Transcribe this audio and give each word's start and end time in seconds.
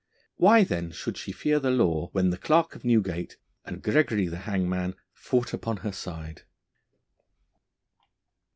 Why 0.37 0.63
then 0.63 0.89
should 0.89 1.15
she 1.15 1.31
fear 1.31 1.59
the 1.59 1.69
law, 1.69 2.09
when 2.11 2.31
the 2.31 2.37
clerk 2.39 2.73
of 2.75 2.83
Newgate 2.83 3.37
and 3.65 3.83
Gregory 3.83 4.25
the 4.27 4.39
Hangman 4.49 4.95
fought 5.13 5.53
upon 5.53 5.77
her 5.85 5.91
side? 5.91 6.41